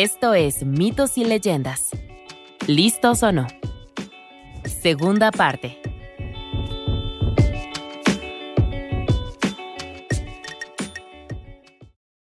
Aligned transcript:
Esto 0.00 0.32
es 0.34 0.64
Mitos 0.64 1.18
y 1.18 1.24
Leyendas. 1.24 1.90
¿Listos 2.68 3.24
o 3.24 3.32
no? 3.32 3.48
Segunda 4.64 5.32
parte. 5.32 5.82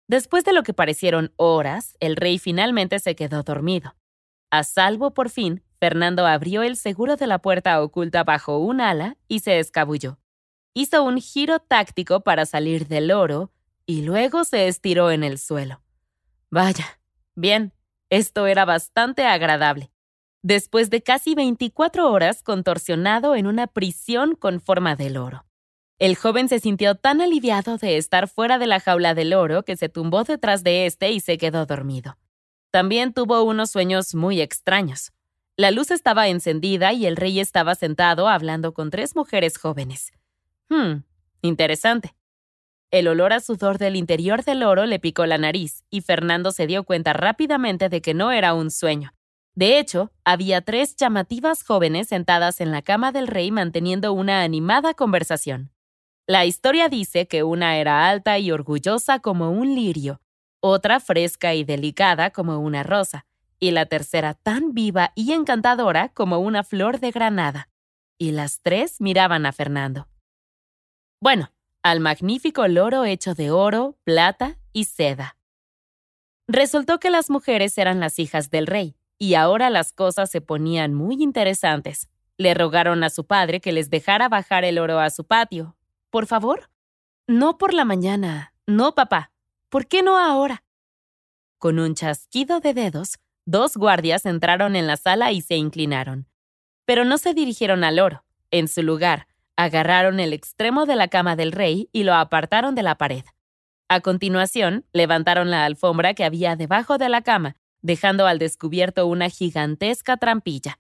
Después 0.07 0.45
de 0.45 0.53
lo 0.53 0.63
que 0.63 0.73
parecieron 0.73 1.33
horas, 1.35 1.97
el 1.99 2.15
rey 2.15 2.39
finalmente 2.39 2.97
se 2.99 3.17
quedó 3.17 3.43
dormido. 3.43 3.93
A 4.51 4.63
salvo 4.63 5.13
por 5.13 5.29
fin, 5.29 5.61
Fernando 5.81 6.25
abrió 6.25 6.63
el 6.63 6.77
seguro 6.77 7.17
de 7.17 7.27
la 7.27 7.39
puerta 7.39 7.83
oculta 7.83 8.23
bajo 8.23 8.57
un 8.59 8.79
ala 8.79 9.17
y 9.27 9.39
se 9.39 9.59
escabulló. 9.59 10.17
Hizo 10.73 11.03
un 11.03 11.17
giro 11.17 11.59
táctico 11.59 12.21
para 12.21 12.45
salir 12.45 12.87
del 12.87 13.11
oro 13.11 13.51
y 13.85 14.03
luego 14.03 14.45
se 14.45 14.69
estiró 14.69 15.11
en 15.11 15.25
el 15.25 15.37
suelo. 15.37 15.81
Vaya, 16.49 16.98
Bien, 17.39 17.71
esto 18.09 18.47
era 18.47 18.65
bastante 18.65 19.23
agradable. 19.23 19.91
Después 20.41 20.89
de 20.89 21.01
casi 21.01 21.35
24 21.35 22.11
horas 22.11 22.43
contorsionado 22.43 23.33
en 23.33 23.47
una 23.47 23.67
prisión 23.67 24.35
con 24.35 24.59
forma 24.59 24.97
de 24.97 25.09
loro. 25.09 25.45
El 25.99 26.17
joven 26.17 26.49
se 26.49 26.59
sintió 26.59 26.95
tan 26.95 27.21
aliviado 27.21 27.77
de 27.77 27.95
estar 27.95 28.27
fuera 28.27 28.57
de 28.59 28.67
la 28.67 28.81
jaula 28.81 29.13
del 29.13 29.29
loro 29.29 29.63
que 29.63 29.77
se 29.77 29.87
tumbó 29.87 30.25
detrás 30.25 30.65
de 30.65 30.85
este 30.85 31.11
y 31.11 31.21
se 31.21 31.37
quedó 31.37 31.65
dormido. 31.65 32.17
También 32.71 33.13
tuvo 33.13 33.41
unos 33.43 33.71
sueños 33.71 34.15
muy 34.15 34.41
extraños. 34.41 35.13
La 35.55 35.71
luz 35.71 35.91
estaba 35.91 36.27
encendida 36.27 36.91
y 36.91 37.05
el 37.05 37.15
rey 37.15 37.39
estaba 37.39 37.73
sentado 37.75 38.27
hablando 38.27 38.73
con 38.73 38.89
tres 38.89 39.15
mujeres 39.15 39.57
jóvenes. 39.57 40.11
Hmm, 40.67 41.03
interesante. 41.41 42.18
El 42.91 43.07
olor 43.07 43.33
a 43.33 43.39
sudor 43.39 43.77
del 43.77 43.95
interior 43.95 44.43
del 44.43 44.63
oro 44.63 44.85
le 44.85 44.99
picó 44.99 45.27
la 45.27 45.37
nariz 45.37 45.83
y 45.91 46.01
Fernando 46.01 46.51
se 46.51 46.65
dio 46.65 46.83
cuenta 46.83 47.13
rápidamente 47.13 47.87
de 47.87 48.01
que 48.01 48.15
no 48.15 48.31
era 48.31 48.55
un 48.55 48.71
sueño. 48.71 49.13
De 49.53 49.77
hecho, 49.77 50.11
había 50.23 50.61
tres 50.61 50.95
llamativas 50.95 51.63
jóvenes 51.63 52.07
sentadas 52.07 52.61
en 52.61 52.71
la 52.71 52.81
cama 52.81 53.11
del 53.11 53.27
rey 53.27 53.51
manteniendo 53.51 54.13
una 54.13 54.41
animada 54.41 54.93
conversación. 54.95 55.71
La 56.27 56.45
historia 56.45 56.89
dice 56.89 57.27
que 57.27 57.43
una 57.43 57.77
era 57.77 58.07
alta 58.09 58.39
y 58.39 58.51
orgullosa 58.51 59.19
como 59.19 59.51
un 59.51 59.75
lirio, 59.75 60.21
otra 60.61 60.99
fresca 60.99 61.53
y 61.53 61.63
delicada 61.63 62.31
como 62.31 62.59
una 62.59 62.83
rosa, 62.83 63.25
y 63.59 63.71
la 63.71 63.85
tercera 63.85 64.33
tan 64.33 64.73
viva 64.73 65.11
y 65.15 65.33
encantadora 65.33 66.09
como 66.09 66.39
una 66.39 66.63
flor 66.63 66.99
de 66.99 67.11
granada. 67.11 67.69
Y 68.17 68.31
las 68.31 68.61
tres 68.61 69.01
miraban 69.01 69.45
a 69.45 69.51
Fernando. 69.51 70.07
Bueno, 71.21 71.51
al 71.83 71.99
magnífico 71.99 72.67
loro 72.67 73.05
hecho 73.05 73.33
de 73.33 73.51
oro, 73.51 73.97
plata 74.03 74.57
y 74.73 74.85
seda. 74.85 75.37
Resultó 76.47 76.99
que 76.99 77.09
las 77.09 77.29
mujeres 77.29 77.77
eran 77.77 77.99
las 77.99 78.19
hijas 78.19 78.49
del 78.49 78.67
rey, 78.67 78.95
y 79.17 79.35
ahora 79.35 79.69
las 79.69 79.91
cosas 79.93 80.31
se 80.31 80.41
ponían 80.41 80.93
muy 80.93 81.21
interesantes. 81.21 82.09
Le 82.37 82.53
rogaron 82.53 83.03
a 83.03 83.09
su 83.09 83.25
padre 83.25 83.59
que 83.59 83.71
les 83.71 83.89
dejara 83.89 84.29
bajar 84.29 84.63
el 84.63 84.79
oro 84.79 84.99
a 84.99 85.09
su 85.09 85.25
patio. 85.25 85.75
¿Por 86.09 86.25
favor? 86.25 86.69
No 87.27 87.57
por 87.57 87.73
la 87.73 87.85
mañana. 87.85 88.53
No, 88.65 88.95
papá. 88.95 89.31
¿Por 89.69 89.87
qué 89.87 90.01
no 90.01 90.17
ahora? 90.17 90.63
Con 91.59 91.77
un 91.77 91.93
chasquido 91.93 92.59
de 92.61 92.73
dedos, 92.73 93.19
dos 93.45 93.75
guardias 93.75 94.25
entraron 94.25 94.75
en 94.75 94.87
la 94.87 94.97
sala 94.97 95.31
y 95.31 95.41
se 95.41 95.55
inclinaron. 95.55 96.27
Pero 96.85 97.05
no 97.05 97.17
se 97.17 97.33
dirigieron 97.33 97.83
al 97.83 97.99
oro. 97.99 98.23
En 98.51 98.67
su 98.67 98.81
lugar, 98.81 99.27
Agarraron 99.59 100.21
el 100.21 100.31
extremo 100.31 100.85
de 100.85 100.95
la 100.95 101.09
cama 101.09 101.35
del 101.35 101.51
rey 101.51 101.89
y 101.91 102.05
lo 102.05 102.13
apartaron 102.13 102.75
de 102.75 102.81
la 102.81 102.95
pared. 102.95 103.25
A 103.89 103.99
continuación, 103.99 104.85
levantaron 104.93 105.51
la 105.51 105.65
alfombra 105.65 106.13
que 106.13 106.23
había 106.23 106.55
debajo 106.55 106.97
de 106.97 107.09
la 107.09 107.23
cama, 107.23 107.57
dejando 107.81 108.25
al 108.25 108.39
descubierto 108.39 109.05
una 109.05 109.27
gigantesca 109.27 110.15
trampilla. 110.15 110.79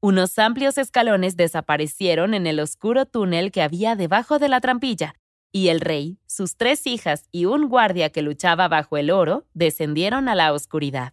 Unos 0.00 0.38
amplios 0.38 0.78
escalones 0.78 1.36
desaparecieron 1.36 2.32
en 2.32 2.46
el 2.46 2.60
oscuro 2.60 3.04
túnel 3.04 3.52
que 3.52 3.60
había 3.60 3.94
debajo 3.94 4.38
de 4.38 4.48
la 4.48 4.62
trampilla, 4.62 5.16
y 5.52 5.68
el 5.68 5.82
rey, 5.82 6.18
sus 6.26 6.56
tres 6.56 6.86
hijas 6.86 7.28
y 7.30 7.44
un 7.44 7.68
guardia 7.68 8.08
que 8.08 8.22
luchaba 8.22 8.68
bajo 8.68 8.96
el 8.96 9.10
oro 9.10 9.44
descendieron 9.52 10.30
a 10.30 10.34
la 10.34 10.54
oscuridad. 10.54 11.12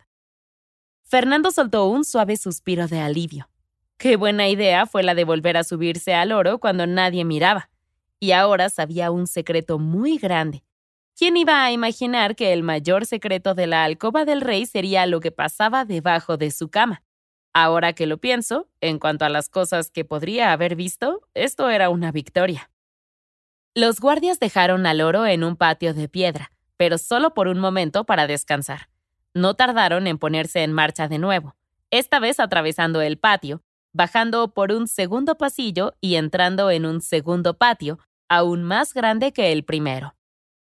Fernando 1.04 1.52
soltó 1.52 1.88
un 1.88 2.06
suave 2.06 2.38
suspiro 2.38 2.88
de 2.88 3.02
alivio. 3.02 3.51
Qué 4.02 4.16
buena 4.16 4.50
idea 4.50 4.88
fue 4.88 5.04
la 5.04 5.14
de 5.14 5.26
volver 5.26 5.58
a 5.58 5.64
subirse 5.64 6.16
al 6.16 6.32
oro 6.32 6.58
cuando 6.58 6.88
nadie 6.88 7.24
miraba. 7.24 7.70
Y 8.20 8.32
ahora 8.32 8.70
sabía 8.72 9.12
un 9.12 9.28
secreto 9.28 9.78
muy 9.78 10.18
grande. 10.18 10.64
¿Quién 11.16 11.38
iba 11.38 11.64
a 11.64 11.72
imaginar 11.72 12.36
que 12.36 12.52
el 12.52 12.64
mayor 12.64 13.06
secreto 13.06 13.54
de 13.54 13.68
la 13.68 13.84
alcoba 13.84 14.26
del 14.26 14.42
rey 14.42 14.66
sería 14.66 15.06
lo 15.06 15.20
que 15.20 15.30
pasaba 15.30 15.86
debajo 15.86 16.38
de 16.38 16.50
su 16.50 16.70
cama? 16.70 17.04
Ahora 17.54 17.94
que 17.94 18.08
lo 18.08 18.18
pienso, 18.18 18.68
en 18.82 18.98
cuanto 18.98 19.24
a 19.24 19.30
las 19.30 19.50
cosas 19.50 19.92
que 19.92 20.04
podría 20.04 20.52
haber 20.52 20.76
visto, 20.76 21.22
esto 21.36 21.70
era 21.70 21.92
una 21.92 22.12
victoria. 22.12 22.72
Los 23.76 24.00
guardias 24.00 24.40
dejaron 24.40 24.88
al 24.88 25.02
oro 25.02 25.28
en 25.28 25.44
un 25.44 25.58
patio 25.58 25.94
de 25.94 26.10
piedra, 26.10 26.52
pero 26.76 26.98
solo 26.98 27.36
por 27.36 27.48
un 27.48 27.60
momento 27.60 28.04
para 28.04 28.26
descansar. 28.26 28.90
No 29.36 29.54
tardaron 29.54 30.08
en 30.08 30.18
ponerse 30.18 30.64
en 30.64 30.74
marcha 30.74 31.08
de 31.08 31.20
nuevo, 31.20 31.56
esta 31.92 32.20
vez 32.20 32.40
atravesando 32.40 33.00
el 33.02 33.20
patio, 33.20 33.62
bajando 33.94 34.54
por 34.54 34.72
un 34.72 34.88
segundo 34.88 35.38
pasillo 35.38 35.94
y 36.02 36.16
entrando 36.16 36.72
en 36.72 36.86
un 36.86 37.02
segundo 37.02 37.58
patio, 37.58 38.00
aún 38.30 38.64
más 38.64 38.94
grande 38.94 39.34
que 39.34 39.52
el 39.52 39.64
primero. 39.64 40.16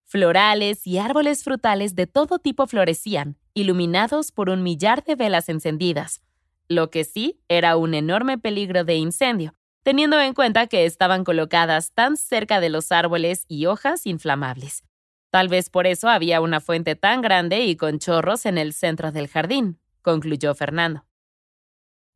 Florales 0.04 0.86
y 0.86 0.98
árboles 0.98 1.42
frutales 1.42 1.94
de 1.94 2.06
todo 2.06 2.38
tipo 2.38 2.66
florecían, 2.66 3.36
iluminados 3.54 4.32
por 4.32 4.50
un 4.50 4.62
millar 4.62 5.02
de 5.04 5.16
velas 5.16 5.48
encendidas. 5.48 6.22
Lo 6.68 6.90
que 6.90 7.04
sí 7.04 7.40
era 7.48 7.76
un 7.76 7.94
enorme 7.94 8.38
peligro 8.38 8.84
de 8.84 8.96
incendio, 8.96 9.54
teniendo 9.82 10.20
en 10.20 10.34
cuenta 10.34 10.66
que 10.66 10.84
estaban 10.84 11.24
colocadas 11.24 11.92
tan 11.92 12.16
cerca 12.16 12.60
de 12.60 12.70
los 12.70 12.92
árboles 12.92 13.44
y 13.48 13.66
hojas 13.66 14.06
inflamables. 14.06 14.84
Tal 15.30 15.48
vez 15.48 15.68
por 15.68 15.86
eso 15.86 16.08
había 16.08 16.40
una 16.40 16.60
fuente 16.60 16.96
tan 16.96 17.20
grande 17.20 17.64
y 17.64 17.76
con 17.76 17.98
chorros 17.98 18.46
en 18.46 18.56
el 18.56 18.72
centro 18.72 19.10
del 19.10 19.28
jardín, 19.28 19.80
concluyó 20.00 20.54
Fernando. 20.54 21.04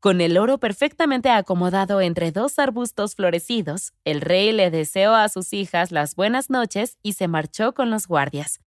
Con 0.01 0.21
el 0.21 0.39
oro 0.39 0.59
perfectamente 0.59 1.29
acomodado 1.29 2.01
entre 2.01 2.31
dos 2.31 2.61
arbustos 2.61 3.17
florecidos, 3.17 3.93
el 4.05 4.21
rey 4.21 4.53
le 4.53 4.71
deseó 4.71 5.17
a 5.17 5.29
sus 5.29 5.53
hijas 5.53 5.91
las 5.91 6.15
buenas 6.15 6.51
noches 6.51 6.99
y 7.03 7.15
se 7.15 7.27
marchó 7.27 7.75
con 7.75 7.91
los 7.91 8.07
guardias. 8.07 8.61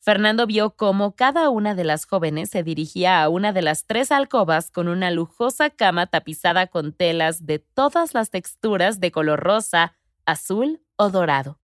Fernando 0.00 0.44
vio 0.44 0.74
cómo 0.74 1.14
cada 1.14 1.50
una 1.50 1.76
de 1.76 1.84
las 1.84 2.04
jóvenes 2.04 2.50
se 2.50 2.64
dirigía 2.64 3.22
a 3.22 3.28
una 3.28 3.52
de 3.52 3.62
las 3.62 3.86
tres 3.86 4.10
alcobas 4.10 4.72
con 4.72 4.88
una 4.88 5.12
lujosa 5.12 5.70
cama 5.70 6.08
tapizada 6.08 6.66
con 6.66 6.92
telas 6.92 7.46
de 7.46 7.60
todas 7.60 8.12
las 8.12 8.30
texturas 8.30 8.98
de 8.98 9.12
color 9.12 9.38
rosa, 9.38 9.94
azul 10.26 10.82
o 10.96 11.10
dorado. 11.10 11.60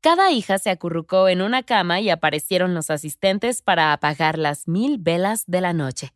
Cada 0.00 0.30
hija 0.30 0.58
se 0.58 0.70
acurrucó 0.70 1.28
en 1.28 1.42
una 1.42 1.64
cama 1.64 1.98
y 1.98 2.08
aparecieron 2.08 2.74
los 2.74 2.88
asistentes 2.90 3.62
para 3.62 3.92
apagar 3.92 4.38
las 4.38 4.68
mil 4.68 4.98
velas 4.98 5.42
de 5.48 5.60
la 5.60 5.72
noche. 5.72 6.12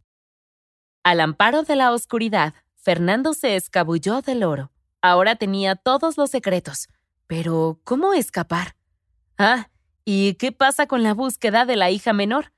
Al 1.05 1.21
amparo 1.21 1.65
de 1.65 1.77
la 1.77 1.93
oscuridad, 1.93 2.55
Fernando 2.77 3.35
se 3.35 3.57
escabulló 3.57 4.23
del 4.23 4.43
oro. 4.43 4.73
Ahora 5.03 5.37
tenía 5.37 5.77
todos 5.77 6.17
los 6.17 6.31
secretos. 6.31 6.89
Pero, 7.27 7.79
¿cómo 7.85 8.15
escapar? 8.15 8.75
Ah, 9.37 9.69
¿y 10.07 10.35
qué 10.35 10.51
pasa 10.51 10.87
con 10.87 11.03
la 11.03 11.13
búsqueda 11.13 11.67
de 11.67 11.77
la 11.77 11.91
hija 11.91 12.15
menor? 12.15 12.53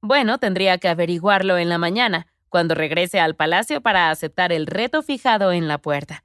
Bueno, 0.00 0.38
tendría 0.38 0.78
que 0.78 0.88
averiguarlo 0.88 1.58
en 1.58 1.68
la 1.68 1.78
mañana, 1.78 2.28
cuando 2.48 2.76
regrese 2.76 3.18
al 3.18 3.34
palacio 3.34 3.80
para 3.80 4.10
aceptar 4.10 4.52
el 4.52 4.68
reto 4.68 5.02
fijado 5.02 5.50
en 5.50 5.66
la 5.66 5.78
puerta. 5.78 6.24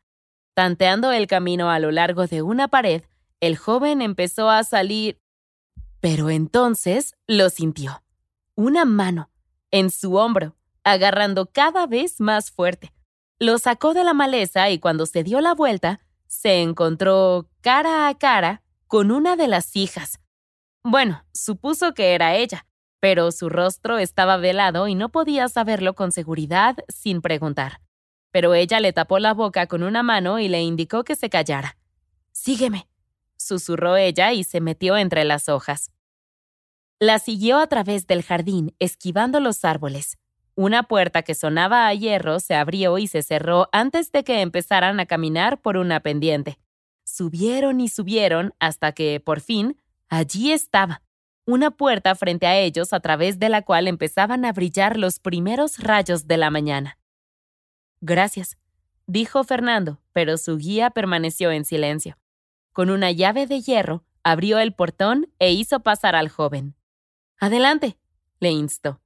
Tanteando 0.54 1.12
el 1.12 1.26
camino 1.26 1.72
a 1.72 1.80
lo 1.80 1.90
largo 1.90 2.28
de 2.28 2.44
una 2.44 2.68
pared, 2.68 3.02
el 3.40 3.58
joven 3.58 4.04
empezó 4.04 4.52
a 4.52 4.64
salir... 4.64 5.20
Pero 6.00 6.30
entonces 6.30 7.16
lo 7.26 7.50
sintió. 7.50 8.04
Una 8.54 8.86
mano, 8.86 9.32
en 9.72 9.90
su 9.90 10.16
hombro, 10.16 10.56
agarrando 10.84 11.48
cada 11.48 11.88
vez 11.88 12.20
más 12.20 12.52
fuerte. 12.52 12.94
Lo 13.40 13.58
sacó 13.58 13.94
de 13.94 14.04
la 14.04 14.14
maleza 14.14 14.70
y 14.70 14.80
cuando 14.80 15.06
se 15.06 15.24
dio 15.24 15.42
la 15.42 15.54
vuelta, 15.54 16.00
se 16.28 16.62
encontró 16.62 17.50
cara 17.62 18.08
a 18.08 18.18
cara 18.18 18.64
con 18.88 19.12
una 19.12 19.36
de 19.36 19.48
las 19.48 19.76
hijas. 19.76 20.20
Bueno, 20.84 21.26
supuso 21.34 21.94
que 21.94 22.14
era 22.14 22.36
ella, 22.36 22.66
pero 23.00 23.32
su 23.32 23.50
rostro 23.50 23.98
estaba 23.98 24.38
velado 24.38 24.88
y 24.88 24.96
no 24.96 25.10
podía 25.10 25.48
saberlo 25.50 25.94
con 25.94 26.12
seguridad 26.12 26.78
sin 26.90 27.22
preguntar. 27.22 27.82
Pero 28.32 28.54
ella 28.54 28.80
le 28.80 28.94
tapó 28.94 29.20
la 29.20 29.34
boca 29.34 29.68
con 29.68 29.84
una 29.84 30.04
mano 30.04 30.40
y 30.40 30.48
le 30.48 30.62
indicó 30.62 31.04
que 31.04 31.16
se 31.16 31.30
callara. 31.30 31.78
Sígueme, 32.32 32.88
susurró 33.38 33.96
ella 33.96 34.34
y 34.34 34.44
se 34.44 34.60
metió 34.60 34.98
entre 34.98 35.24
las 35.24 35.50
hojas. 35.50 35.92
La 37.00 37.20
siguió 37.20 37.58
a 37.58 37.68
través 37.68 38.08
del 38.08 38.24
jardín, 38.24 38.76
esquivando 38.80 39.40
los 39.40 39.66
árboles. 39.66 40.18
Una 40.56 40.84
puerta 40.84 41.24
que 41.24 41.34
sonaba 41.34 41.88
a 41.88 41.94
hierro 41.94 42.40
se 42.40 42.56
abrió 42.56 42.98
y 43.00 43.08
se 43.08 43.24
cerró 43.24 43.70
antes 43.72 44.12
de 44.12 44.24
que 44.24 44.42
empezaran 44.42 45.00
a 45.00 45.06
caminar 45.06 45.60
por 45.62 45.78
una 45.78 46.00
pendiente. 46.02 46.60
Subieron 47.04 47.82
y 47.82 47.90
subieron 47.90 48.54
hasta 48.60 48.92
que, 48.92 49.20
por 49.20 49.42
fin, 49.42 49.82
allí 50.10 50.52
estaba, 50.52 51.02
una 51.46 51.72
puerta 51.72 52.16
frente 52.16 52.48
a 52.48 52.58
ellos 52.58 52.94
a 52.94 53.00
través 53.00 53.40
de 53.40 53.50
la 53.50 53.64
cual 53.64 53.88
empezaban 53.88 54.46
a 54.46 54.54
brillar 54.54 54.98
los 54.98 55.20
primeros 55.20 55.80
rayos 55.80 56.28
de 56.28 56.38
la 56.38 56.50
mañana. 56.50 56.98
Gracias, 58.00 58.58
dijo 59.08 59.44
Fernando, 59.44 60.00
pero 60.14 60.38
su 60.38 60.58
guía 60.58 60.92
permaneció 60.92 61.52
en 61.52 61.66
silencio. 61.66 62.18
Con 62.72 62.90
una 62.90 63.12
llave 63.12 63.48
de 63.48 63.62
hierro, 63.62 64.04
abrió 64.24 64.60
el 64.60 64.74
portón 64.74 65.30
e 65.40 65.52
hizo 65.52 65.82
pasar 65.82 66.16
al 66.16 66.30
joven. 66.30 66.76
Adelante, 67.40 67.98
le 68.40 68.52
instó. 68.52 69.03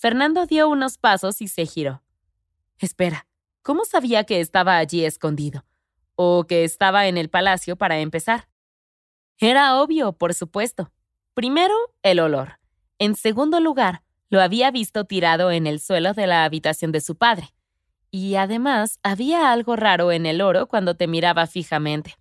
Fernando 0.00 0.46
dio 0.46 0.68
unos 0.68 0.96
pasos 0.96 1.42
y 1.42 1.48
se 1.48 1.66
giró. 1.66 2.04
Espera, 2.78 3.26
¿cómo 3.62 3.84
sabía 3.84 4.22
que 4.22 4.38
estaba 4.38 4.76
allí 4.76 5.04
escondido? 5.04 5.64
¿O 6.14 6.44
que 6.44 6.62
estaba 6.62 7.08
en 7.08 7.18
el 7.18 7.30
palacio 7.30 7.74
para 7.74 7.98
empezar? 7.98 8.48
Era 9.38 9.74
obvio, 9.82 10.12
por 10.12 10.34
supuesto. 10.34 10.92
Primero, 11.34 11.74
el 12.04 12.20
olor. 12.20 12.60
En 13.00 13.16
segundo 13.16 13.58
lugar, 13.58 14.04
lo 14.30 14.40
había 14.40 14.70
visto 14.70 15.04
tirado 15.04 15.50
en 15.50 15.66
el 15.66 15.80
suelo 15.80 16.14
de 16.14 16.28
la 16.28 16.44
habitación 16.44 16.92
de 16.92 17.00
su 17.00 17.16
padre. 17.16 17.48
Y 18.12 18.36
además, 18.36 19.00
había 19.02 19.50
algo 19.50 19.74
raro 19.74 20.12
en 20.12 20.26
el 20.26 20.42
oro 20.42 20.68
cuando 20.68 20.94
te 20.94 21.08
miraba 21.08 21.48
fijamente. 21.48 22.14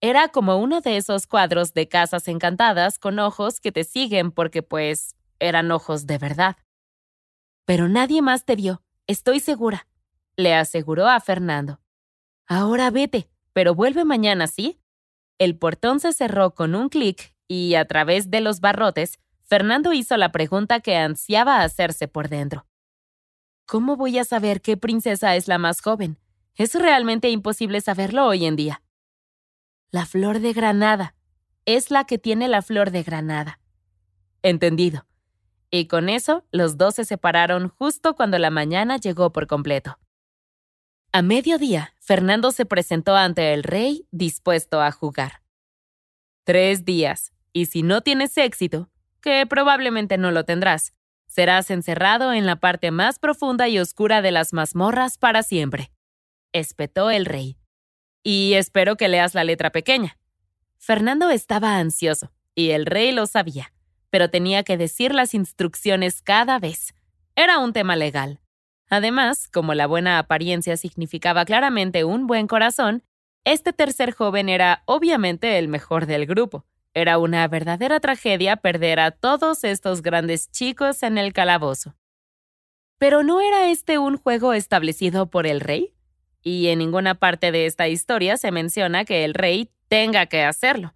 Era 0.00 0.28
como 0.28 0.58
uno 0.58 0.80
de 0.80 0.96
esos 0.96 1.26
cuadros 1.26 1.74
de 1.74 1.88
casas 1.88 2.28
encantadas 2.28 3.00
con 3.00 3.18
ojos 3.18 3.58
que 3.58 3.72
te 3.72 3.82
siguen 3.82 4.30
porque, 4.30 4.62
pues, 4.62 5.16
eran 5.40 5.72
ojos 5.72 6.06
de 6.06 6.18
verdad. 6.18 6.56
Pero 7.66 7.88
nadie 7.88 8.22
más 8.22 8.44
te 8.44 8.56
vio, 8.56 8.82
estoy 9.06 9.40
segura, 9.40 9.86
le 10.36 10.54
aseguró 10.54 11.08
a 11.08 11.20
Fernando. 11.20 11.80
Ahora 12.46 12.90
vete, 12.90 13.28
pero 13.52 13.74
vuelve 13.74 14.04
mañana, 14.04 14.46
¿sí? 14.46 14.80
El 15.38 15.58
portón 15.58 16.00
se 16.00 16.12
cerró 16.12 16.54
con 16.54 16.74
un 16.74 16.88
clic 16.88 17.34
y, 17.48 17.74
a 17.74 17.84
través 17.84 18.30
de 18.30 18.40
los 18.40 18.60
barrotes, 18.60 19.18
Fernando 19.40 19.92
hizo 19.92 20.16
la 20.16 20.32
pregunta 20.32 20.80
que 20.80 20.96
ansiaba 20.96 21.62
hacerse 21.62 22.08
por 22.08 22.28
dentro. 22.28 22.66
¿Cómo 23.66 23.96
voy 23.96 24.18
a 24.18 24.24
saber 24.24 24.62
qué 24.62 24.76
princesa 24.76 25.34
es 25.34 25.48
la 25.48 25.58
más 25.58 25.80
joven? 25.80 26.18
Es 26.54 26.74
realmente 26.74 27.30
imposible 27.30 27.80
saberlo 27.80 28.26
hoy 28.26 28.46
en 28.46 28.56
día. 28.56 28.82
La 29.90 30.06
flor 30.06 30.40
de 30.40 30.52
granada. 30.52 31.14
Es 31.64 31.90
la 31.90 32.04
que 32.04 32.18
tiene 32.18 32.46
la 32.46 32.62
flor 32.62 32.92
de 32.92 33.02
granada. 33.02 33.60
Entendido. 34.42 35.04
Y 35.76 35.88
con 35.88 36.08
eso, 36.08 36.42
los 36.52 36.78
dos 36.78 36.94
se 36.94 37.04
separaron 37.04 37.68
justo 37.68 38.16
cuando 38.16 38.38
la 38.38 38.48
mañana 38.48 38.96
llegó 38.96 39.30
por 39.30 39.46
completo. 39.46 39.98
A 41.12 41.20
mediodía, 41.20 41.92
Fernando 42.00 42.50
se 42.50 42.64
presentó 42.64 43.14
ante 43.14 43.52
el 43.52 43.62
rey 43.62 44.06
dispuesto 44.10 44.80
a 44.80 44.90
jugar. 44.90 45.42
Tres 46.44 46.86
días, 46.86 47.34
y 47.52 47.66
si 47.66 47.82
no 47.82 48.00
tienes 48.00 48.38
éxito, 48.38 48.88
que 49.20 49.44
probablemente 49.44 50.16
no 50.16 50.30
lo 50.30 50.46
tendrás, 50.46 50.94
serás 51.26 51.70
encerrado 51.70 52.32
en 52.32 52.46
la 52.46 52.56
parte 52.56 52.90
más 52.90 53.18
profunda 53.18 53.68
y 53.68 53.78
oscura 53.78 54.22
de 54.22 54.30
las 54.30 54.54
mazmorras 54.54 55.18
para 55.18 55.42
siempre. 55.42 55.92
Espetó 56.54 57.10
el 57.10 57.26
rey. 57.26 57.58
Y 58.22 58.54
espero 58.54 58.96
que 58.96 59.08
leas 59.08 59.34
la 59.34 59.44
letra 59.44 59.72
pequeña. 59.72 60.16
Fernando 60.78 61.28
estaba 61.28 61.76
ansioso, 61.76 62.32
y 62.54 62.70
el 62.70 62.86
rey 62.86 63.12
lo 63.12 63.26
sabía, 63.26 63.74
pero 64.10 64.30
tenía 64.30 64.62
que 64.62 64.76
decir 64.76 65.14
las 65.14 65.34
instrucciones 65.34 66.22
cada 66.22 66.58
vez. 66.58 66.94
Era 67.34 67.58
un 67.58 67.72
tema 67.72 67.96
legal. 67.96 68.40
Además, 68.88 69.48
como 69.48 69.74
la 69.74 69.86
buena 69.86 70.18
apariencia 70.18 70.76
significaba 70.76 71.44
claramente 71.44 72.04
un 72.04 72.26
buen 72.26 72.46
corazón, 72.46 73.02
este 73.44 73.72
tercer 73.72 74.12
joven 74.12 74.48
era 74.48 74.82
obviamente 74.86 75.58
el 75.58 75.68
mejor 75.68 76.06
del 76.06 76.26
grupo. 76.26 76.64
Era 76.94 77.18
una 77.18 77.46
verdadera 77.48 78.00
tragedia 78.00 78.56
perder 78.56 79.00
a 79.00 79.10
todos 79.10 79.64
estos 79.64 80.02
grandes 80.02 80.50
chicos 80.50 81.02
en 81.02 81.18
el 81.18 81.32
calabozo. 81.32 81.94
Pero 82.98 83.22
¿no 83.22 83.40
era 83.40 83.70
este 83.70 83.98
un 83.98 84.16
juego 84.16 84.52
establecido 84.54 85.30
por 85.30 85.46
el 85.46 85.60
rey? 85.60 85.96
y 86.46 86.68
en 86.68 86.78
ninguna 86.78 87.16
parte 87.16 87.50
de 87.50 87.66
esta 87.66 87.88
historia 87.88 88.36
se 88.36 88.52
menciona 88.52 89.04
que 89.04 89.24
el 89.24 89.34
rey 89.34 89.68
tenga 89.88 90.26
que 90.26 90.44
hacerlo. 90.44 90.94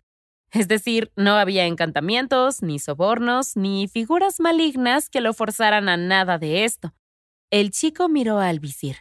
Es 0.53 0.67
decir, 0.67 1.13
no 1.17 1.37
había 1.37 1.67
encantamientos, 1.67 2.63
ni 2.63 2.79
sobornos, 2.79 3.57
ni 3.57 3.87
figuras 3.87 4.41
malignas 4.41 5.09
que 5.09 5.21
lo 5.21 5.33
forzaran 5.33 5.89
a 5.89 5.97
nada 5.97 6.39
de 6.39 6.65
esto. 6.65 6.93
El 7.51 7.71
chico 7.71 8.09
miró 8.09 8.39
al 8.39 8.59
visir. 8.59 8.99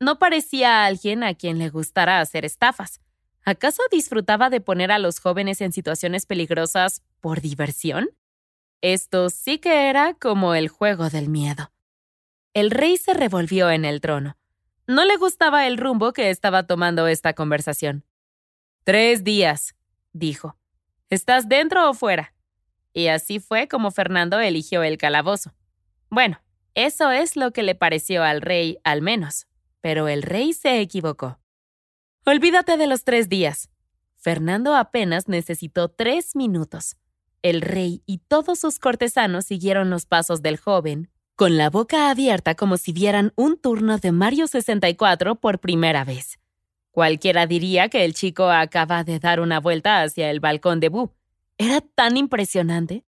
No 0.00 0.18
parecía 0.18 0.84
alguien 0.84 1.22
a 1.22 1.34
quien 1.34 1.58
le 1.58 1.68
gustara 1.68 2.20
hacer 2.20 2.44
estafas. 2.44 3.00
¿Acaso 3.44 3.82
disfrutaba 3.90 4.50
de 4.50 4.60
poner 4.60 4.90
a 4.90 4.98
los 4.98 5.20
jóvenes 5.20 5.60
en 5.60 5.72
situaciones 5.72 6.26
peligrosas 6.26 7.02
por 7.20 7.40
diversión? 7.40 8.10
Esto 8.80 9.30
sí 9.30 9.58
que 9.58 9.88
era 9.88 10.14
como 10.14 10.54
el 10.54 10.68
juego 10.68 11.08
del 11.08 11.28
miedo. 11.28 11.72
El 12.54 12.70
rey 12.70 12.96
se 12.96 13.14
revolvió 13.14 13.70
en 13.70 13.84
el 13.84 14.00
trono. 14.00 14.36
No 14.88 15.04
le 15.04 15.16
gustaba 15.16 15.66
el 15.68 15.78
rumbo 15.78 16.12
que 16.12 16.30
estaba 16.30 16.66
tomando 16.66 17.06
esta 17.06 17.34
conversación. 17.34 18.04
Tres 18.84 19.22
días, 19.22 19.76
dijo. 20.12 20.56
¿Estás 21.12 21.46
dentro 21.46 21.90
o 21.90 21.92
fuera? 21.92 22.32
Y 22.94 23.08
así 23.08 23.38
fue 23.38 23.68
como 23.68 23.90
Fernando 23.90 24.40
eligió 24.40 24.82
el 24.82 24.96
calabozo. 24.96 25.52
Bueno, 26.08 26.40
eso 26.74 27.10
es 27.10 27.36
lo 27.36 27.52
que 27.52 27.62
le 27.62 27.74
pareció 27.74 28.24
al 28.24 28.40
rey, 28.40 28.78
al 28.82 29.02
menos. 29.02 29.46
Pero 29.82 30.08
el 30.08 30.22
rey 30.22 30.54
se 30.54 30.80
equivocó. 30.80 31.38
Olvídate 32.24 32.78
de 32.78 32.86
los 32.86 33.04
tres 33.04 33.28
días. 33.28 33.68
Fernando 34.16 34.74
apenas 34.74 35.28
necesitó 35.28 35.90
tres 35.90 36.34
minutos. 36.34 36.96
El 37.42 37.60
rey 37.60 38.02
y 38.06 38.22
todos 38.26 38.60
sus 38.60 38.78
cortesanos 38.78 39.44
siguieron 39.44 39.90
los 39.90 40.06
pasos 40.06 40.40
del 40.40 40.56
joven, 40.56 41.10
con 41.36 41.58
la 41.58 41.68
boca 41.68 42.08
abierta 42.08 42.54
como 42.54 42.78
si 42.78 42.94
vieran 42.94 43.34
un 43.36 43.60
turno 43.60 43.98
de 43.98 44.12
Mario 44.12 44.46
64 44.46 45.34
por 45.34 45.58
primera 45.58 46.04
vez. 46.06 46.38
Cualquiera 46.92 47.46
diría 47.46 47.88
que 47.88 48.04
el 48.04 48.12
chico 48.12 48.50
acaba 48.50 49.02
de 49.02 49.18
dar 49.18 49.40
una 49.40 49.60
vuelta 49.60 50.02
hacia 50.02 50.30
el 50.30 50.40
balcón 50.40 50.78
de 50.78 50.90
Boo. 50.90 51.14
Era 51.56 51.80
tan 51.80 52.18
impresionante. 52.18 53.04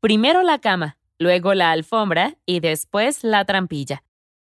Primero 0.00 0.42
la 0.42 0.58
cama, 0.58 0.98
luego 1.18 1.54
la 1.54 1.70
alfombra 1.70 2.36
y 2.44 2.60
después 2.60 3.24
la 3.24 3.44
trampilla. 3.46 4.04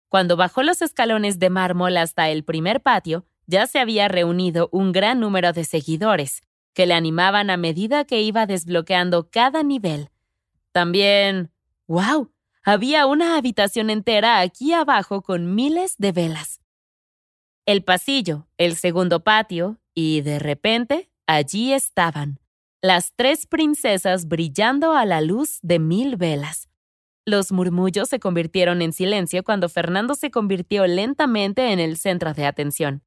Cuando 0.09 0.35
bajó 0.35 0.63
los 0.63 0.81
escalones 0.81 1.37
de 1.37 1.51
mármol 1.51 1.95
hasta 1.95 2.29
el 2.29 2.43
primer 2.43 2.81
patio, 2.81 3.23
ya 3.45 3.67
se 3.67 3.79
había 3.79 4.07
reunido 4.07 4.67
un 4.71 4.91
gran 4.91 5.19
número 5.19 5.53
de 5.53 5.63
seguidores, 5.63 6.41
que 6.73 6.87
le 6.87 6.95
animaban 6.95 7.51
a 7.51 7.57
medida 7.57 8.05
que 8.05 8.21
iba 8.21 8.47
desbloqueando 8.47 9.29
cada 9.29 9.61
nivel. 9.61 10.09
También, 10.71 11.51
¡wow! 11.87 12.31
Había 12.63 13.05
una 13.05 13.37
habitación 13.37 13.89
entera 13.89 14.39
aquí 14.39 14.73
abajo 14.73 15.21
con 15.21 15.53
miles 15.53 15.97
de 15.97 16.11
velas. 16.11 16.60
El 17.71 17.85
pasillo, 17.85 18.49
el 18.57 18.75
segundo 18.75 19.23
patio, 19.23 19.79
y 19.93 20.19
de 20.19 20.39
repente 20.39 21.09
allí 21.25 21.71
estaban, 21.71 22.41
las 22.81 23.13
tres 23.15 23.47
princesas 23.47 24.27
brillando 24.27 24.91
a 24.91 25.05
la 25.05 25.21
luz 25.21 25.59
de 25.61 25.79
mil 25.79 26.17
velas. 26.17 26.67
Los 27.25 27.53
murmullos 27.53 28.09
se 28.09 28.19
convirtieron 28.19 28.81
en 28.81 28.91
silencio 28.91 29.45
cuando 29.45 29.69
Fernando 29.69 30.15
se 30.15 30.31
convirtió 30.31 30.85
lentamente 30.85 31.71
en 31.71 31.79
el 31.79 31.95
centro 31.95 32.33
de 32.33 32.45
atención. 32.45 33.05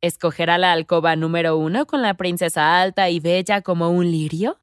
¿Escogerá 0.00 0.58
la 0.58 0.72
alcoba 0.72 1.14
número 1.14 1.56
uno 1.56 1.86
con 1.86 2.02
la 2.02 2.14
princesa 2.14 2.80
alta 2.82 3.08
y 3.08 3.20
bella 3.20 3.62
como 3.62 3.90
un 3.90 4.10
lirio? 4.10 4.60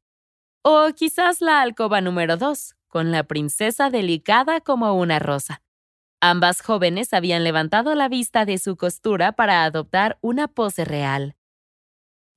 ¿O 0.62 0.90
quizás 0.94 1.40
la 1.40 1.62
alcoba 1.62 2.02
número 2.02 2.36
dos, 2.36 2.76
con 2.88 3.10
la 3.10 3.22
princesa 3.22 3.88
delicada 3.88 4.60
como 4.60 4.92
una 4.92 5.18
rosa. 5.18 5.62
Ambas 6.22 6.60
jóvenes 6.60 7.14
habían 7.14 7.44
levantado 7.44 7.94
la 7.94 8.08
vista 8.08 8.44
de 8.44 8.58
su 8.58 8.76
costura 8.76 9.32
para 9.32 9.64
adoptar 9.64 10.18
una 10.20 10.48
pose 10.48 10.84
real. 10.84 11.34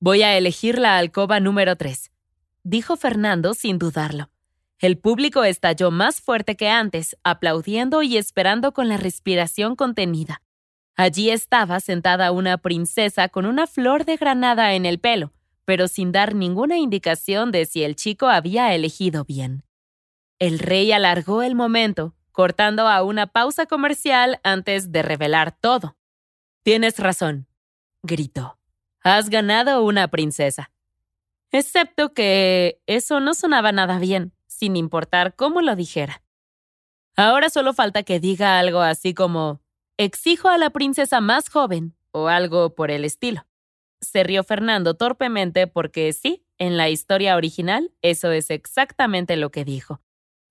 Voy 0.00 0.22
a 0.22 0.38
elegir 0.38 0.78
la 0.78 0.96
alcoba 0.96 1.38
número 1.38 1.76
3, 1.76 2.10
dijo 2.62 2.96
Fernando 2.96 3.52
sin 3.52 3.78
dudarlo. 3.78 4.30
El 4.78 4.96
público 4.96 5.44
estalló 5.44 5.90
más 5.90 6.22
fuerte 6.22 6.56
que 6.56 6.68
antes, 6.68 7.16
aplaudiendo 7.24 8.02
y 8.02 8.16
esperando 8.16 8.72
con 8.72 8.88
la 8.88 8.96
respiración 8.96 9.76
contenida. 9.76 10.40
Allí 10.96 11.30
estaba 11.30 11.78
sentada 11.80 12.32
una 12.32 12.56
princesa 12.56 13.28
con 13.28 13.44
una 13.44 13.66
flor 13.66 14.06
de 14.06 14.16
granada 14.16 14.74
en 14.74 14.86
el 14.86 14.98
pelo, 14.98 15.32
pero 15.66 15.88
sin 15.88 16.10
dar 16.10 16.34
ninguna 16.34 16.78
indicación 16.78 17.52
de 17.52 17.66
si 17.66 17.82
el 17.82 17.96
chico 17.96 18.28
había 18.28 18.74
elegido 18.74 19.24
bien. 19.24 19.64
El 20.38 20.58
rey 20.58 20.90
alargó 20.92 21.42
el 21.42 21.54
momento, 21.54 22.14
cortando 22.34 22.88
a 22.88 23.02
una 23.04 23.28
pausa 23.28 23.64
comercial 23.64 24.40
antes 24.42 24.90
de 24.90 25.02
revelar 25.02 25.56
todo. 25.56 25.96
Tienes 26.64 26.98
razón, 26.98 27.46
gritó. 28.02 28.58
Has 29.02 29.30
ganado 29.30 29.84
una 29.84 30.08
princesa. 30.08 30.72
Excepto 31.52 32.12
que 32.12 32.82
eso 32.86 33.20
no 33.20 33.34
sonaba 33.34 33.70
nada 33.70 34.00
bien, 34.00 34.32
sin 34.48 34.76
importar 34.76 35.36
cómo 35.36 35.62
lo 35.62 35.76
dijera. 35.76 36.22
Ahora 37.16 37.50
solo 37.50 37.72
falta 37.72 38.02
que 38.02 38.18
diga 38.18 38.58
algo 38.58 38.80
así 38.80 39.14
como, 39.14 39.60
exijo 39.96 40.48
a 40.48 40.58
la 40.58 40.70
princesa 40.70 41.20
más 41.20 41.48
joven, 41.48 41.94
o 42.10 42.26
algo 42.26 42.74
por 42.74 42.90
el 42.90 43.04
estilo. 43.04 43.46
Se 44.00 44.24
rió 44.24 44.42
Fernando 44.42 44.94
torpemente 44.94 45.66
porque 45.66 46.12
sí, 46.12 46.40
En 46.56 46.76
la 46.76 46.88
historia 46.88 47.34
original, 47.34 47.90
eso 48.00 48.30
es 48.30 48.48
exactamente 48.48 49.36
lo 49.36 49.50
que 49.50 49.64
dijo. 49.64 50.00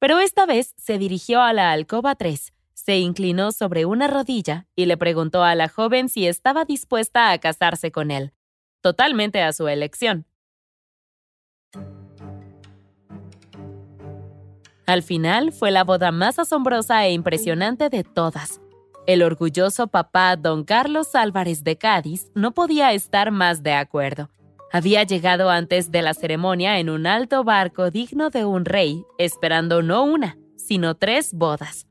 Pero 0.04 0.20
esta 0.20 0.46
vez 0.46 0.74
se 0.76 0.98
dirigió 0.98 1.42
a 1.42 1.54
la 1.54 1.72
alcoba 1.72 2.16
3, 2.16 2.52
se 2.74 2.98
inclinó 2.98 3.54
sobre 3.54 3.86
una 3.86 4.08
rodilla 4.08 4.68
y 4.76 4.86
le 4.86 4.98
preguntó 4.98 5.46
a 5.46 5.56
la 5.56 5.70
joven 5.70 6.10
si 6.10 6.28
estaba 6.28 6.66
dispuesta 6.66 7.32
a 7.32 7.38
casarse 7.38 7.90
con 7.94 8.12
él, 8.12 8.34
totalmente 8.82 9.42
a 9.42 9.54
su 9.54 9.70
elección. 9.70 10.26
Al 14.86 15.04
final 15.04 15.54
fue 15.54 15.72
la 15.72 15.86
boda 15.86 16.12
más 16.12 16.38
asombrosa 16.38 17.06
e 17.06 17.14
impresionante 17.14 17.88
de 17.88 18.04
todas. 18.04 18.60
El 19.08 19.24
orgulloso 19.24 19.88
papá 19.88 20.36
don 20.36 20.66
Carlos 20.66 21.16
Álvarez 21.16 21.64
de 21.64 21.78
Cádiz 21.78 22.30
no 22.36 22.52
podía 22.54 22.92
estar 22.92 23.32
más 23.32 23.64
de 23.64 23.72
acuerdo. 23.72 24.30
Había 24.76 25.04
llegado 25.04 25.52
antes 25.52 25.92
de 25.92 26.02
la 26.02 26.16
ceremonia 26.16 26.80
en 26.80 26.90
un 26.90 27.06
alto 27.06 27.44
barco 27.44 27.92
digno 27.92 28.32
de 28.32 28.44
un 28.44 28.66
rey, 28.66 29.06
esperando 29.20 29.84
no 29.84 30.04
una, 30.04 30.40
sino 30.58 30.96
tres 30.96 31.32
bodas. 31.32 31.86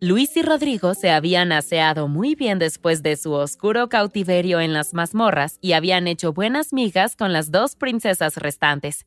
Luis 0.00 0.36
y 0.36 0.42
Rodrigo 0.42 0.94
se 0.94 1.10
habían 1.10 1.50
aseado 1.50 2.06
muy 2.06 2.36
bien 2.36 2.60
después 2.60 3.02
de 3.02 3.16
su 3.16 3.32
oscuro 3.32 3.88
cautiverio 3.88 4.60
en 4.60 4.72
las 4.72 4.94
mazmorras 4.94 5.58
y 5.60 5.72
habían 5.72 6.06
hecho 6.06 6.32
buenas 6.32 6.72
migas 6.72 7.16
con 7.16 7.32
las 7.32 7.50
dos 7.50 7.74
princesas 7.74 8.36
restantes. 8.36 9.06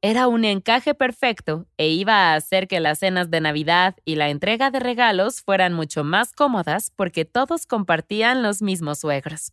Era 0.00 0.28
un 0.28 0.44
encaje 0.44 0.94
perfecto 0.94 1.66
e 1.76 1.88
iba 1.88 2.30
a 2.30 2.34
hacer 2.36 2.68
que 2.68 2.78
las 2.78 3.00
cenas 3.00 3.32
de 3.32 3.40
Navidad 3.40 3.96
y 4.04 4.14
la 4.14 4.30
entrega 4.30 4.70
de 4.70 4.78
regalos 4.78 5.40
fueran 5.40 5.72
mucho 5.72 6.04
más 6.04 6.30
cómodas 6.30 6.92
porque 6.94 7.24
todos 7.24 7.66
compartían 7.66 8.44
los 8.44 8.62
mismos 8.62 9.00
suegros. 9.00 9.52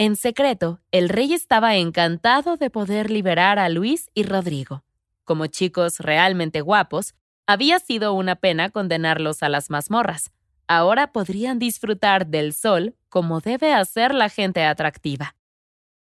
En 0.00 0.16
secreto, 0.16 0.80
el 0.92 1.10
rey 1.10 1.34
estaba 1.34 1.76
encantado 1.76 2.56
de 2.56 2.70
poder 2.70 3.10
liberar 3.10 3.58
a 3.58 3.68
Luis 3.68 4.08
y 4.14 4.22
Rodrigo. 4.22 4.82
Como 5.24 5.46
chicos 5.46 5.98
realmente 5.98 6.62
guapos, 6.62 7.12
había 7.46 7.78
sido 7.80 8.14
una 8.14 8.36
pena 8.36 8.70
condenarlos 8.70 9.42
a 9.42 9.50
las 9.50 9.68
mazmorras. 9.68 10.32
Ahora 10.66 11.12
podrían 11.12 11.58
disfrutar 11.58 12.28
del 12.28 12.54
sol 12.54 12.96
como 13.10 13.40
debe 13.40 13.74
hacer 13.74 14.14
la 14.14 14.30
gente 14.30 14.64
atractiva. 14.64 15.36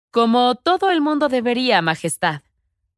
Como 0.10 0.56
todo 0.56 0.90
el 0.90 1.02
mundo 1.02 1.28
debería, 1.28 1.82
Majestad, 1.82 2.44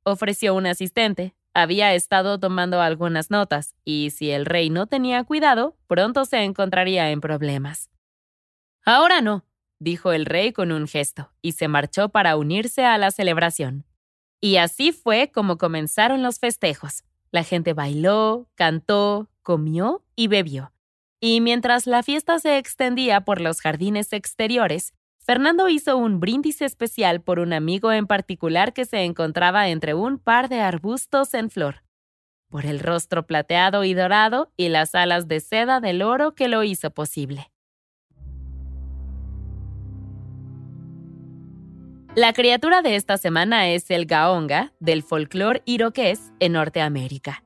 ofreció 0.03 0.53
un 0.53 0.67
asistente. 0.67 1.33
Había 1.55 1.95
estado 1.95 2.39
tomando 2.39 2.81
algunas 2.81 3.31
notas, 3.31 3.73
y 3.83 4.11
si 4.11 4.29
el 4.29 4.45
rey 4.45 4.69
no 4.69 4.85
tenía 4.85 5.23
cuidado, 5.23 5.75
pronto 5.87 6.25
se 6.25 6.43
encontraría 6.43 7.09
en 7.09 7.19
problemas. 7.19 7.89
Ahora 8.85 9.21
no, 9.21 9.43
dijo 9.83 10.13
el 10.13 10.25
rey 10.25 10.53
con 10.53 10.71
un 10.71 10.87
gesto, 10.87 11.31
y 11.41 11.51
se 11.51 11.67
marchó 11.67 12.09
para 12.09 12.37
unirse 12.37 12.85
a 12.85 12.97
la 12.97 13.11
celebración. 13.11 13.85
Y 14.41 14.57
así 14.57 14.91
fue 14.91 15.31
como 15.31 15.57
comenzaron 15.57 16.23
los 16.23 16.39
festejos. 16.39 17.03
La 17.31 17.43
gente 17.43 17.73
bailó, 17.73 18.47
cantó, 18.55 19.29
comió 19.41 20.03
y 20.15 20.27
bebió. 20.27 20.71
Y 21.19 21.39
mientras 21.39 21.87
la 21.87 22.03
fiesta 22.03 22.39
se 22.39 22.57
extendía 22.57 23.21
por 23.21 23.39
los 23.39 23.61
jardines 23.61 24.11
exteriores, 24.11 24.93
Fernando 25.19 25.69
hizo 25.69 25.95
un 25.95 26.19
brindis 26.19 26.61
especial 26.61 27.21
por 27.21 27.39
un 27.39 27.53
amigo 27.53 27.93
en 27.93 28.07
particular 28.07 28.73
que 28.73 28.83
se 28.83 29.03
encontraba 29.03 29.69
entre 29.69 29.93
un 29.93 30.19
par 30.19 30.49
de 30.49 30.59
arbustos 30.59 31.33
en 31.33 31.49
flor, 31.49 31.83
por 32.49 32.65
el 32.65 32.81
rostro 32.81 33.25
plateado 33.25 33.85
y 33.85 33.93
dorado 33.93 34.51
y 34.57 34.67
las 34.67 34.95
alas 34.95 35.29
de 35.29 35.39
seda 35.39 35.79
del 35.79 36.01
oro 36.01 36.35
que 36.35 36.49
lo 36.49 36.63
hizo 36.63 36.91
posible. 36.91 37.52
La 42.15 42.31
criatura 42.31 42.83
de 42.83 42.95
esta 42.95 43.17
semana 43.17 43.69
es 43.69 43.89
el 43.89 44.05
gaonga 44.05 44.71
del 44.79 45.01
folclore 45.01 45.63
iroqués 45.65 46.31
en 46.39 46.51
Norteamérica. 46.51 47.43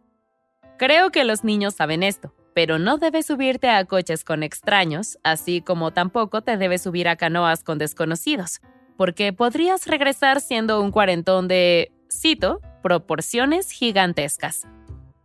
Creo 0.77 1.09
que 1.09 1.23
los 1.23 1.45
niños 1.45 1.75
saben 1.75 2.03
esto, 2.03 2.33
pero 2.53 2.77
no 2.77 2.97
debes 2.97 3.27
subirte 3.27 3.69
a 3.69 3.85
coches 3.85 4.25
con 4.25 4.43
extraños, 4.43 5.19
así 5.23 5.61
como 5.61 5.91
tampoco 5.91 6.41
te 6.41 6.57
debes 6.57 6.81
subir 6.81 7.07
a 7.07 7.15
canoas 7.15 7.63
con 7.63 7.77
desconocidos, 7.77 8.59
porque 8.97 9.31
podrías 9.31 9.87
regresar 9.87 10.41
siendo 10.41 10.81
un 10.81 10.91
cuarentón 10.91 11.47
de, 11.47 11.93
cito, 12.11 12.59
proporciones 12.83 13.71
gigantescas. 13.71 14.67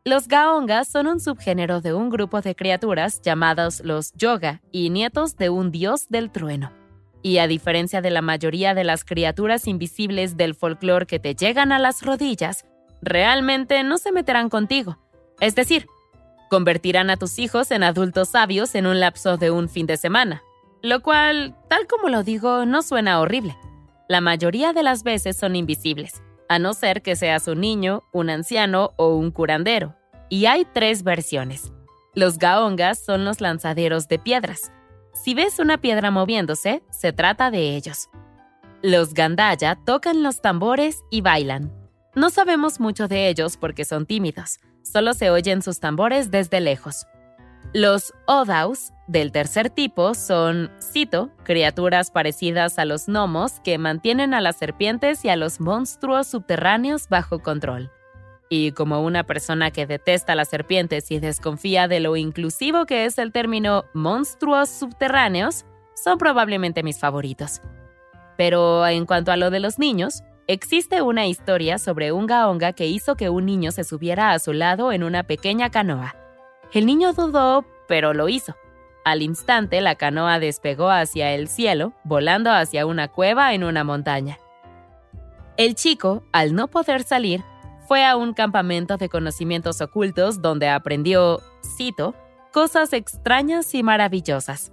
Los 0.04 0.28
gaongas 0.28 0.86
son 0.86 1.08
un 1.08 1.18
subgénero 1.18 1.80
de 1.80 1.94
un 1.94 2.10
grupo 2.10 2.42
de 2.42 2.54
criaturas 2.54 3.20
llamados 3.20 3.80
los 3.80 4.12
yoga 4.12 4.62
y 4.70 4.90
nietos 4.90 5.36
de 5.36 5.50
un 5.50 5.72
dios 5.72 6.08
del 6.10 6.30
trueno. 6.30 6.81
Y 7.22 7.38
a 7.38 7.46
diferencia 7.46 8.00
de 8.00 8.10
la 8.10 8.22
mayoría 8.22 8.74
de 8.74 8.84
las 8.84 9.04
criaturas 9.04 9.66
invisibles 9.66 10.36
del 10.36 10.54
folclore 10.54 11.06
que 11.06 11.18
te 11.18 11.34
llegan 11.34 11.72
a 11.72 11.78
las 11.78 12.02
rodillas, 12.02 12.66
realmente 13.00 13.82
no 13.84 13.98
se 13.98 14.12
meterán 14.12 14.48
contigo. 14.48 14.98
Es 15.40 15.54
decir, 15.54 15.86
Convertirán 16.52 17.08
a 17.08 17.16
tus 17.16 17.38
hijos 17.38 17.70
en 17.70 17.82
adultos 17.82 18.28
sabios 18.28 18.74
en 18.74 18.86
un 18.86 19.00
lapso 19.00 19.38
de 19.38 19.50
un 19.50 19.70
fin 19.70 19.86
de 19.86 19.96
semana, 19.96 20.42
lo 20.82 21.00
cual, 21.00 21.56
tal 21.70 21.86
como 21.86 22.10
lo 22.10 22.24
digo, 22.24 22.66
no 22.66 22.82
suena 22.82 23.20
horrible. 23.20 23.56
La 24.06 24.20
mayoría 24.20 24.74
de 24.74 24.82
las 24.82 25.02
veces 25.02 25.34
son 25.34 25.56
invisibles, 25.56 26.22
a 26.50 26.58
no 26.58 26.74
ser 26.74 27.00
que 27.00 27.16
seas 27.16 27.48
un 27.48 27.62
niño, 27.62 28.02
un 28.12 28.28
anciano 28.28 28.92
o 28.98 29.16
un 29.16 29.30
curandero. 29.30 29.96
Y 30.28 30.44
hay 30.44 30.66
tres 30.66 31.04
versiones. 31.04 31.72
Los 32.14 32.36
gaongas 32.36 33.02
son 33.02 33.24
los 33.24 33.40
lanzaderos 33.40 34.06
de 34.08 34.18
piedras. 34.18 34.72
Si 35.12 35.34
ves 35.34 35.58
una 35.58 35.78
piedra 35.78 36.10
moviéndose, 36.10 36.82
se 36.90 37.12
trata 37.12 37.50
de 37.50 37.76
ellos. 37.76 38.08
Los 38.82 39.14
gandaya 39.14 39.78
tocan 39.84 40.22
los 40.22 40.40
tambores 40.40 41.04
y 41.10 41.20
bailan. 41.20 41.72
No 42.14 42.30
sabemos 42.30 42.80
mucho 42.80 43.08
de 43.08 43.28
ellos 43.28 43.56
porque 43.56 43.84
son 43.84 44.06
tímidos, 44.06 44.58
solo 44.82 45.14
se 45.14 45.30
oyen 45.30 45.62
sus 45.62 45.80
tambores 45.80 46.30
desde 46.30 46.60
lejos. 46.60 47.06
Los 47.72 48.12
Odaus, 48.26 48.92
del 49.06 49.32
tercer 49.32 49.70
tipo, 49.70 50.14
son, 50.14 50.70
cito, 50.82 51.30
criaturas 51.44 52.10
parecidas 52.10 52.78
a 52.78 52.84
los 52.84 53.06
gnomos 53.06 53.60
que 53.60 53.78
mantienen 53.78 54.34
a 54.34 54.40
las 54.40 54.56
serpientes 54.56 55.24
y 55.24 55.30
a 55.30 55.36
los 55.36 55.60
monstruos 55.60 56.26
subterráneos 56.26 57.08
bajo 57.08 57.38
control. 57.38 57.90
Y 58.54 58.72
como 58.72 59.00
una 59.00 59.24
persona 59.24 59.70
que 59.70 59.86
detesta 59.86 60.34
las 60.34 60.50
serpientes 60.50 61.10
y 61.10 61.18
desconfía 61.20 61.88
de 61.88 62.00
lo 62.00 62.16
inclusivo 62.16 62.84
que 62.84 63.06
es 63.06 63.16
el 63.16 63.32
término 63.32 63.86
monstruos 63.94 64.68
subterráneos, 64.68 65.64
son 65.94 66.18
probablemente 66.18 66.82
mis 66.82 67.00
favoritos. 67.00 67.62
Pero 68.36 68.86
en 68.86 69.06
cuanto 69.06 69.32
a 69.32 69.38
lo 69.38 69.48
de 69.48 69.60
los 69.60 69.78
niños, 69.78 70.22
Existe 70.48 71.02
una 71.02 71.28
historia 71.28 71.78
sobre 71.78 72.10
un 72.10 72.26
gaonga 72.26 72.72
que 72.72 72.86
hizo 72.86 73.14
que 73.14 73.30
un 73.30 73.46
niño 73.46 73.70
se 73.70 73.84
subiera 73.84 74.32
a 74.32 74.38
su 74.40 74.52
lado 74.52 74.90
en 74.90 75.04
una 75.04 75.22
pequeña 75.22 75.70
canoa. 75.70 76.16
El 76.72 76.84
niño 76.84 77.12
dudó, 77.12 77.64
pero 77.86 78.12
lo 78.12 78.28
hizo. 78.28 78.56
Al 79.04 79.22
instante 79.22 79.80
la 79.80 79.94
canoa 79.94 80.40
despegó 80.40 80.90
hacia 80.90 81.30
el 81.30 81.46
cielo, 81.46 81.92
volando 82.02 82.50
hacia 82.50 82.86
una 82.86 83.06
cueva 83.06 83.54
en 83.54 83.62
una 83.62 83.84
montaña. 83.84 84.38
El 85.56 85.76
chico, 85.76 86.24
al 86.32 86.54
no 86.54 86.66
poder 86.66 87.04
salir, 87.04 87.44
fue 87.86 88.04
a 88.04 88.16
un 88.16 88.32
campamento 88.34 88.96
de 88.96 89.08
conocimientos 89.08 89.80
ocultos 89.80 90.40
donde 90.42 90.68
aprendió, 90.68 91.40
cito, 91.76 92.14
cosas 92.52 92.92
extrañas 92.92 93.74
y 93.74 93.82
maravillosas. 93.82 94.72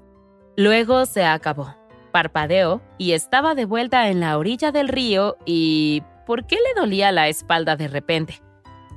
Luego 0.55 1.05
se 1.05 1.25
acabó 1.25 1.79
parpadeó 2.09 2.81
y 2.97 3.13
estaba 3.13 3.55
de 3.55 3.65
vuelta 3.65 4.09
en 4.09 4.19
la 4.19 4.37
orilla 4.37 4.71
del 4.71 4.87
río 4.87 5.37
y... 5.45 6.03
¿Por 6.25 6.45
qué 6.45 6.57
le 6.57 6.79
dolía 6.79 7.11
la 7.11 7.27
espalda 7.27 7.75
de 7.75 7.87
repente? 7.87 8.39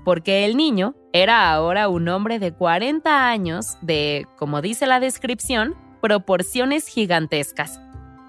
Porque 0.05 0.45
el 0.45 0.55
niño 0.55 0.95
era 1.15 1.51
ahora 1.51 1.89
un 1.89 2.07
hombre 2.09 2.39
de 2.39 2.53
40 2.53 3.27
años 3.27 3.79
de, 3.81 4.27
como 4.37 4.61
dice 4.61 4.87
la 4.87 5.01
descripción, 5.01 5.75
proporciones 6.03 6.87
gigantescas. 6.89 7.81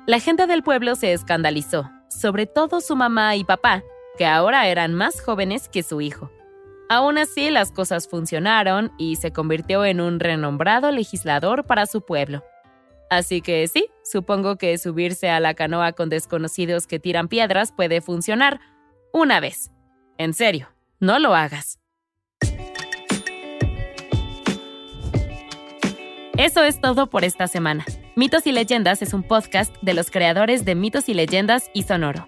La 0.07 0.21
gente 0.21 0.47
del 0.47 0.63
pueblo 0.63 0.95
se 0.95 1.11
escandalizó, 1.11 1.91
sobre 2.07 2.45
todo 2.45 2.79
su 2.79 2.95
mamá 2.95 3.35
y 3.35 3.43
papá, 3.43 3.83
que 4.17 4.25
ahora 4.25 4.67
eran 4.67 4.93
más 4.93 5.21
jóvenes 5.21 5.69
que 5.69 5.83
su 5.83 6.01
hijo. 6.01 6.31
Aún 6.89 7.17
así, 7.17 7.49
las 7.49 7.71
cosas 7.71 8.07
funcionaron 8.07 8.91
y 8.97 9.15
se 9.15 9.31
convirtió 9.31 9.85
en 9.85 10.01
un 10.01 10.19
renombrado 10.19 10.91
legislador 10.91 11.65
para 11.65 11.85
su 11.85 12.01
pueblo. 12.01 12.43
Así 13.09 13.41
que 13.41 13.67
sí, 13.67 13.87
supongo 14.03 14.57
que 14.57 14.77
subirse 14.77 15.29
a 15.29 15.39
la 15.39 15.53
canoa 15.53 15.93
con 15.93 16.09
desconocidos 16.09 16.87
que 16.87 16.99
tiran 16.99 17.27
piedras 17.27 17.71
puede 17.71 18.01
funcionar 18.01 18.59
una 19.11 19.39
vez. 19.39 19.71
En 20.17 20.33
serio, 20.33 20.69
no 20.99 21.19
lo 21.19 21.35
hagas. 21.35 21.79
Eso 26.37 26.63
es 26.63 26.81
todo 26.81 27.09
por 27.09 27.23
esta 27.23 27.47
semana. 27.47 27.85
Mitos 28.15 28.47
y 28.47 28.51
Leyendas 28.51 29.01
es 29.01 29.13
un 29.13 29.23
podcast 29.23 29.75
de 29.81 29.93
los 29.93 30.09
creadores 30.09 30.65
de 30.65 30.75
Mitos 30.75 31.07
y 31.07 31.13
Leyendas 31.13 31.69
y 31.73 31.83
Sonoro. 31.83 32.27